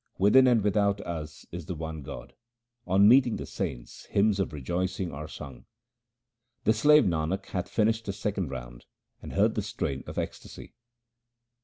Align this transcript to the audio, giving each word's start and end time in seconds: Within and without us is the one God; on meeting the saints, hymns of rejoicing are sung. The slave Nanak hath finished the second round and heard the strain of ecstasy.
Within 0.17 0.47
and 0.47 0.63
without 0.63 0.99
us 1.01 1.45
is 1.51 1.67
the 1.67 1.75
one 1.75 2.01
God; 2.01 2.33
on 2.87 3.07
meeting 3.07 3.35
the 3.35 3.45
saints, 3.45 4.05
hymns 4.07 4.39
of 4.39 4.51
rejoicing 4.51 5.11
are 5.11 5.27
sung. 5.27 5.65
The 6.63 6.73
slave 6.73 7.03
Nanak 7.03 7.45
hath 7.49 7.69
finished 7.69 8.05
the 8.05 8.13
second 8.13 8.49
round 8.49 8.85
and 9.21 9.33
heard 9.33 9.53
the 9.53 9.61
strain 9.61 10.03
of 10.07 10.17
ecstasy. 10.17 10.73